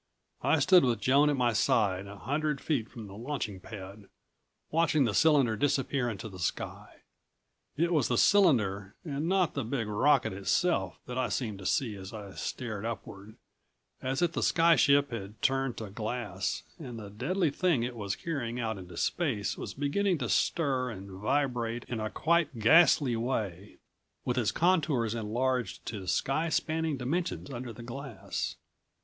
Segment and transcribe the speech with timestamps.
[0.41, 4.05] I stood with Joan at my side a hundred feet from the launching pad,
[4.71, 7.01] watching the cylinder disappear into the sky.
[7.77, 11.93] It was the cylinder and not the big rocket itself that I seemed to see
[11.95, 13.35] as I stared upward,
[14.01, 18.15] as if the sky ship had turned to glass and the deadly thing it was
[18.15, 23.77] carrying out into space was beginning to stir and vibrate in a quite ghastly way,
[24.25, 28.55] with its contours enlarged to sky spanning dimensions under the glass.